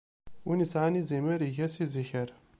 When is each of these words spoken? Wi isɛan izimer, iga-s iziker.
Wi 0.45 0.55
isɛan 0.65 0.99
izimer, 1.01 1.39
iga-s 1.49 1.75
iziker. 1.85 2.29